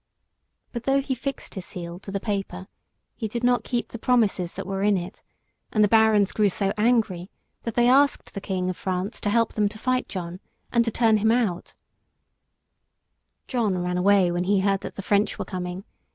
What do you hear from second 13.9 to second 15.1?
away when he heard that the